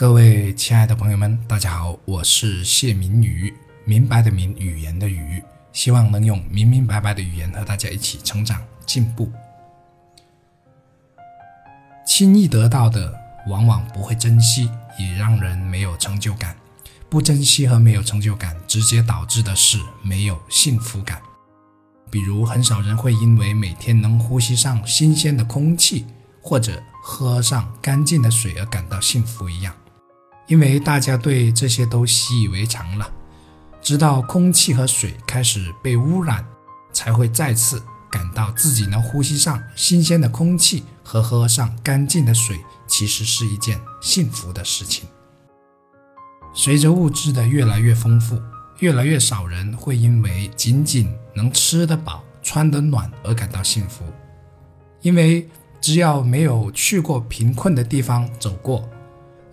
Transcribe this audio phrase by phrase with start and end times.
[0.00, 3.52] 各位亲爱的朋友们，大家好，我是谢明宇，
[3.84, 5.44] 明白的明，语言的语，
[5.74, 9.30] 希望能用明明白白的语言和大家一起成长进步。
[12.06, 13.14] 轻易得到的，
[13.46, 16.56] 往往不会珍惜，也让人没有成就感。
[17.10, 21.20] 不珍惜和没有成就感，直接导致的是没有幸福感。
[22.10, 26.06] 比如，很少人会因为每天能呼吸上新鲜的空气，
[26.40, 29.74] 或者喝上干净的水而感到幸福一样。
[30.50, 33.08] 因为大家对这些都习以为常了，
[33.80, 36.44] 直到空气和水开始被污染，
[36.92, 45.08] 才会再次感到自己能呼吸上新鲜的空气和喝上干净的水，其实是一件幸福的事情。
[46.52, 48.36] 随着物质的越来越丰富，
[48.80, 54.02] 越来越少人会因为仅仅能吃得饱、穿得暖而感到幸福，
[55.00, 55.48] 因为
[55.80, 58.82] 只要没有去过贫困的地方走过。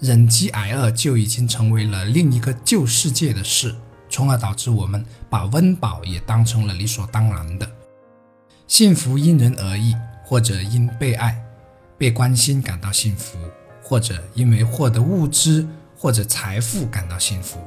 [0.00, 3.74] 忍饥挨饿就已经成为了另一个旧世界的事，
[4.08, 7.70] 从而导致我们把温饱也当成了理所当然的。
[8.66, 11.40] 幸福因人而异，或者因被爱、
[11.96, 13.38] 被关心感到幸福，
[13.82, 17.58] 或者因为获得物质或者财富感到幸福。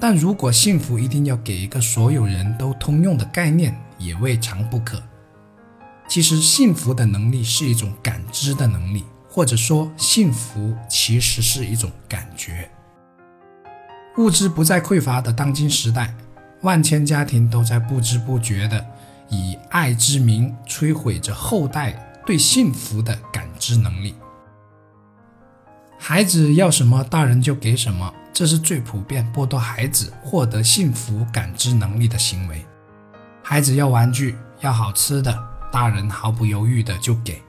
[0.00, 5.02] 但如果幸福一定要给一个所有人都通用的概念，也未尝不可。
[6.08, 9.04] 其实，幸福的能力是一种感知的能力。
[9.34, 12.68] 或者说，幸福其实是一种感觉。
[14.18, 16.14] 物质不再匮乏的当今时代，
[16.60, 18.84] 万千家庭都在不知不觉地
[19.30, 21.92] 以爱之名摧毁着后代
[22.26, 24.14] 对幸福的感知能力。
[25.98, 32.62] 孩子要什么，大人就给什么，这是最普遍剥夺孩子获得幸福感知能力的行为。
[33.42, 35.34] 孩子要玩具，要好吃的，
[35.72, 37.40] 大人毫不犹豫的就给。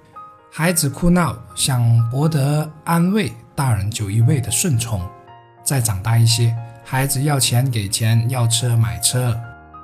[0.55, 5.01] 孩子哭闹，想博得安慰，大人就一味的顺从。
[5.63, 6.55] 再长大一些，
[6.85, 9.35] 孩子要钱给钱，要车买车，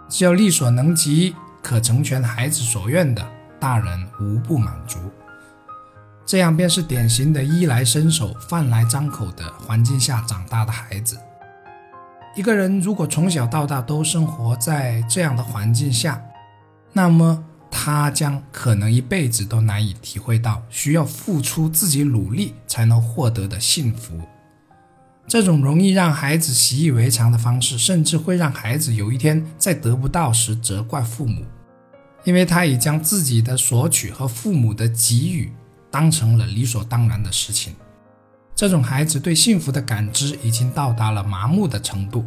[0.07, 3.27] 只要力所能及，可成全孩子所愿的，
[3.59, 4.99] 大人无不满足。
[6.23, 11.17] 这样便是典型的衣来伸手、饭来张口的环境下长大的孩子。
[12.35, 16.21] 一个人如果从小到大都生活在这样的环境下，
[16.93, 17.43] 那么。
[17.71, 24.19] 他将可能一辈子都难以体会到需要付出自己努力才能获得的幸福。
[25.27, 31.45] 这种容易让孩子习以为常的方式，甚至会让孩子有一天在得不到时责怪父母，
[32.23, 35.53] 因为他已将自己的索取和父母的给予
[35.91, 37.75] 当成了理所当然的事情。
[38.55, 42.25] 这种孩子对幸福的感知已经到达了麻木的程度，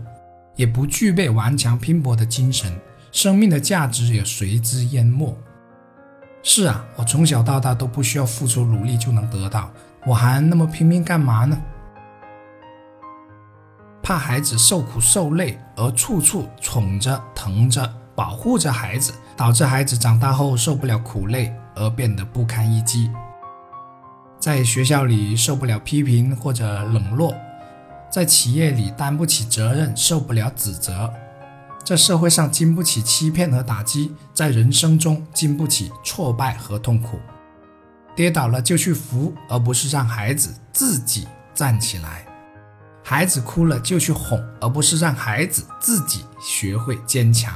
[0.55, 2.73] 也不具备顽强拼搏的精神。
[3.13, 5.37] 生命的价值也随之淹没。
[6.43, 9.71] 是啊，我从小到大都不需要付出努力就能得到，
[10.05, 11.57] 我还那么拼命干嘛呢？
[14.03, 23.09] 怕孩子受苦受累，而处处宠着、疼着、保护着孩子，导致孩子长大后受不了苦累而变得不堪一击。
[24.41, 27.33] 在学校里受不了批评或者冷落，
[28.11, 31.09] 在企业里担不起责任，受不了指责。
[31.85, 37.19] 在社会上经不起欺骗和打击，在人生中经不起挫败和痛苦，
[38.15, 42.25] 跌倒了就去扶，而不是让孩子自己站起来；
[43.03, 47.55] 孩子哭了就去哄，而不是让孩子自己学会坚强；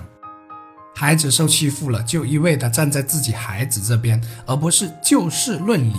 [0.95, 5.97] 孩子受欺负了就一味地站在自己孩子这边，而不是就事论理；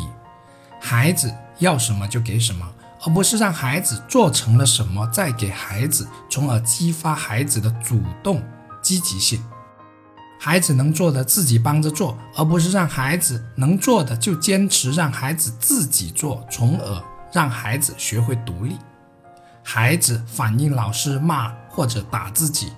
[0.82, 2.68] 孩子要什么就给什么。
[3.07, 8.44] 而不是让孩子做成了什么再给孩子，从而激发孩子的主动
[8.81, 9.41] 积极性。
[10.38, 17.01] 孩子能做的自己帮着做，而不是让孩子能做的就坚持让孩子自己做，从而
[17.31, 18.75] 让孩子学会独立。
[19.63, 22.74] 孩子反映老师骂或者打自己，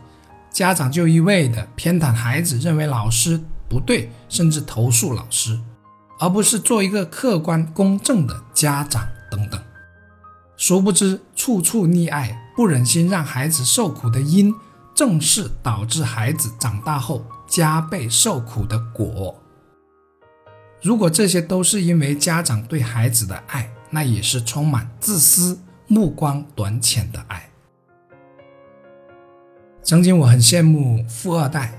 [0.52, 5.60] 家长就一味的偏袒孩子，认为老师不对，甚至投诉老师，
[6.20, 9.60] 而不是做一个客观公正的家长等等。
[10.60, 14.54] 殊不知，处处溺爱、不忍心让孩子受苦的因，
[14.94, 19.42] 正是导致孩子长大后加倍受苦的果。
[20.82, 25.58] 如果这些都是因为家长对孩子的爱，那也是充满自私、
[25.88, 27.50] 目光短浅的爱。
[29.82, 31.74] 曾经我很羡慕富二代，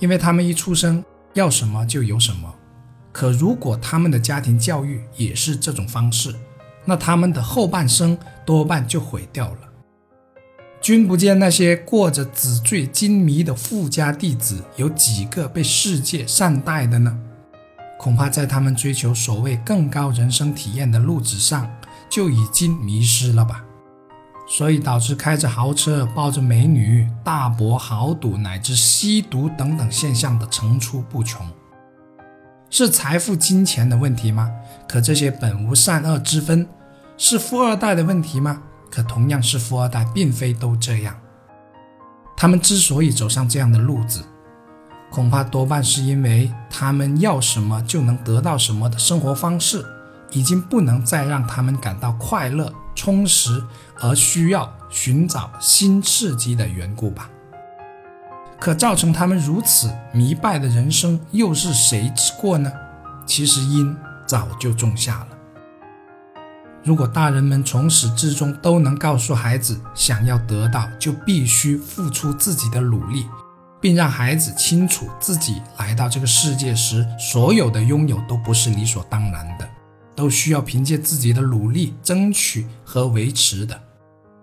[0.00, 2.52] 因为他们一出生要什么就有什么。
[3.12, 6.34] 可如果他们的家庭教育也是这种方式，
[6.86, 8.16] 那他们的后半生
[8.46, 9.58] 多半就毁掉了。
[10.80, 17.18] 君不见那些过着纸醉金迷的富家弟子，有几个被世界善待的呢？
[17.98, 21.68] 恐怕在他们追求所谓更高人生体验的路子上，
[22.08, 23.64] 就已经迷失了吧。
[24.48, 31.44] 所以导致开着豪车、抱着美女、大博豪赌乃至吸毒等等现象的层出不穷。
[32.78, 34.52] 是财富、金钱的问题吗？
[34.86, 36.68] 可这些本无善恶之分。
[37.16, 38.64] 是富二代的问题吗？
[38.90, 41.18] 可同样是富二代，并非都这样。
[42.36, 44.22] 他们之所以走上这样的路子，
[45.10, 49.82] 恐怕多半是因为他们要什么就能得到什么的生活方式，
[50.32, 53.64] 已经不能再让他们感到快乐、充实，
[54.00, 57.30] 而需要寻找新刺激的缘故吧。
[58.58, 62.72] 可造成他们如此迷败的人生，又是谁之过呢？
[63.26, 63.94] 其实因
[64.26, 65.28] 早就种下了。
[66.82, 73.26] 如果大人们从始至终都能告诉孩子，想要得到就必须付出自己的努力，
[73.80, 79.68] 并让孩子清楚自己来到这个世界时，所有的拥有都不是理所当然的，
[80.14, 83.82] 都需要凭借自己的努力争取和维持的，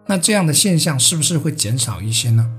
[0.06, 2.52] 那这样的现象是不是会减少一些呢？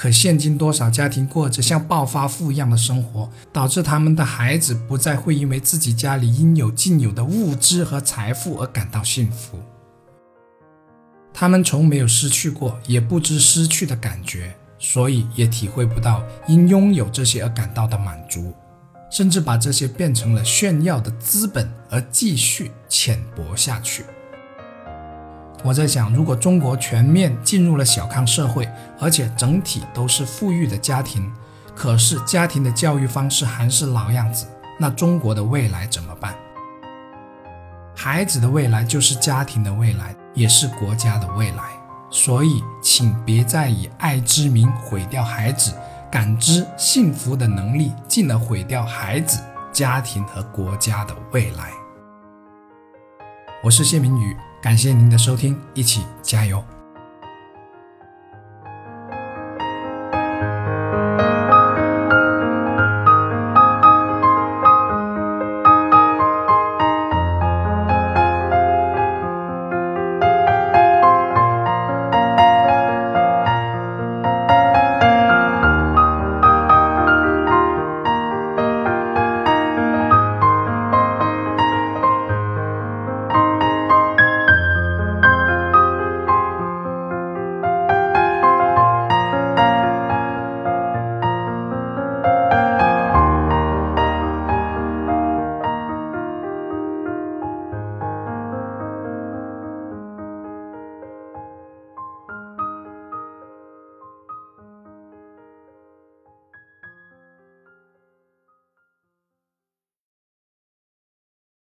[0.00, 9.60] 可现今多少家庭过着像暴发户一样的生活，导致他们的孩子不再会因为自己家里应有尽有的物质和财富而感到幸福。
[11.34, 18.54] 他们从没有失去过，也不知失去的感觉，所以也体会不到因拥有这些而感到的满足，
[19.10, 24.06] 甚至把这些变成了炫耀的资本而继续浅薄下去。
[25.62, 28.66] 我在想，如果中国全面进入了小康社会，
[28.98, 31.30] 而且整体都是富裕的家庭，
[31.74, 34.46] 可是家庭的教育方式还是老样子，
[34.78, 36.34] 那中国的未来怎么办？
[37.94, 41.64] 孩子的未来就是家庭的未来，也是国家的未来。
[42.10, 45.74] 所以，请别再以爱之名毁掉孩子
[46.10, 49.40] 感知幸福的能力，进而毁掉孩子、
[49.70, 51.70] 家庭和国家的未来。
[53.62, 54.34] 我是谢明宇。
[54.62, 56.62] 感谢您的收听，一起加油。